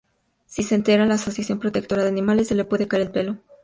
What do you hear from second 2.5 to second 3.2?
le puede caer el